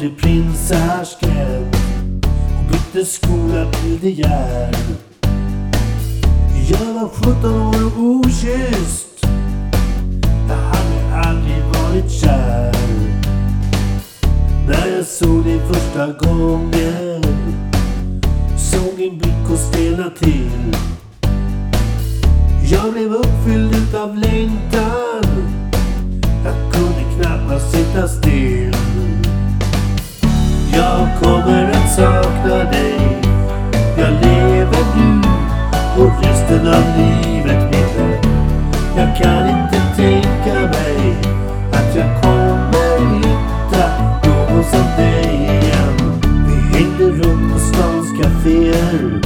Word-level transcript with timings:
till 0.00 0.14
prinsärskan 0.14 1.70
och 2.58 2.72
bytte 2.72 3.04
skola 3.04 3.72
till 3.72 3.98
De 4.00 4.10
Geer. 4.10 4.74
Jag 6.70 6.94
var 6.94 7.08
17 7.08 7.60
år 7.60 7.84
och 7.84 8.00
okysst. 8.00 9.26
Jag 10.48 10.56
hade 10.56 11.28
aldrig 11.28 11.62
varit 11.64 12.10
kär. 12.10 12.72
När 14.68 14.96
jag 14.96 15.06
såg 15.06 15.44
dig 15.44 15.60
första 15.72 16.06
gången 16.06 17.22
såg 18.58 18.96
din 18.96 19.18
blick 19.18 19.50
och 19.50 19.58
stelna 19.58 20.10
till. 20.18 20.76
Jag 22.70 22.92
blev 22.92 23.12
uppfylld 23.12 23.76
utav 23.76 24.16
längtan. 24.16 25.24
Jag 26.44 26.72
kunde 26.72 27.04
knappast 27.16 27.72
sitta 27.72 28.08
still. 28.08 28.63
Jag 31.24 31.32
kommer 31.32 31.70
att 31.70 31.90
sakna 31.94 32.70
dig. 32.70 33.22
Jag 33.98 34.12
lever 34.12 34.84
nu 34.96 35.20
och 36.02 36.24
resten 36.24 36.66
av 36.68 36.84
livet 36.98 37.70
mitt. 37.70 38.24
Jag 38.96 39.16
kan 39.16 39.48
inte 39.48 39.80
tänka 39.96 40.60
mig 40.60 41.16
att 41.72 41.96
jag 41.96 42.22
kommer 42.22 42.98
hitta 43.16 43.86
någon 44.24 44.64
som 44.64 44.84
dig 44.96 45.34
igen. 45.34 46.20
Vi 46.46 46.76
hängde 46.76 47.04
runt 47.04 47.52
på 47.52 47.58
stans 47.58 48.22
kaféer. 48.22 49.20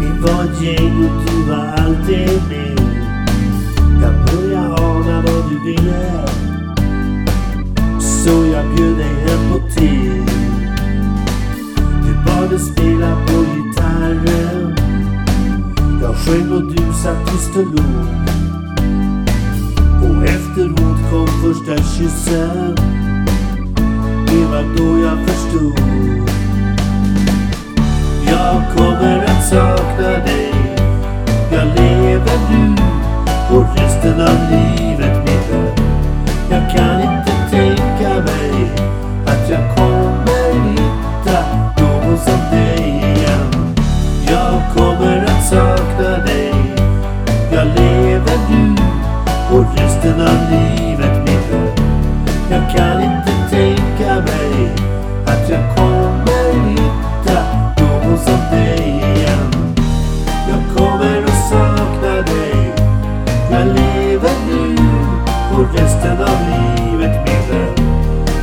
Vi 0.00 0.20
var 0.20 0.44
ett 0.44 0.62
gäng 0.62 1.04
och 1.04 1.30
du 1.30 1.50
var 1.50 1.66
alltid 1.76 2.42
med. 2.48 2.57
Jag 16.08 16.16
sjöng 16.16 16.52
och 16.52 16.62
du 16.62 16.92
satt 17.02 17.26
tyst 17.26 17.56
och 17.56 17.64
log. 17.64 18.08
Och 20.02 20.24
efteråt 20.24 21.10
kom 21.10 21.26
första 21.26 21.76
kyssen. 21.76 22.76
Det 24.26 24.44
var 24.44 24.76
då 24.76 24.98
jag 24.98 25.18
förstod. 25.28 25.78
Jag 28.26 28.62
kommer 28.76 29.24
att 29.24 29.48
sakna 29.48 30.08
dig. 30.08 30.37
Resten 50.08 50.20
av 50.20 50.50
livet 50.50 51.18
mitt. 51.24 51.80
Jag 52.50 52.76
kan 52.76 53.02
inte 53.02 53.32
tänka 53.50 54.14
mig 54.14 54.70
att 55.26 55.50
jag 55.50 55.76
kommer 55.76 56.68
hitta 56.70 57.42
någon 57.80 58.18
som 58.18 58.40
dig 58.50 58.88
igen. 58.88 59.76
Jag 60.48 60.76
kommer 60.76 61.22
att 61.24 61.48
sakna 61.50 62.14
dig. 62.14 62.72
Jag 63.50 63.66
lever 63.66 64.32
nu 64.48 64.76
och 65.56 65.74
resten 65.74 66.22
av 66.22 66.38
livet 66.50 67.24
mitt. 67.24 67.78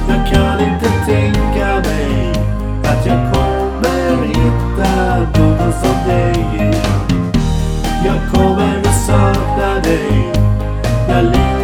Jag 0.08 0.34
kan 0.34 0.60
inte 0.60 0.90
tänka 1.06 1.68
mig 1.90 2.34
att 2.84 3.06
jag 3.06 3.34
kommer 3.34 4.26
hitta 4.26 5.18
någon 5.40 5.74
som 5.74 6.10
dig 6.10 6.32
igen. 6.54 6.74
Jag 8.06 8.34
kommer 8.34 8.80
att 8.80 9.06
sakna 9.06 9.80
dig. 9.84 10.32
Jag 11.08 11.24
lever 11.24 11.55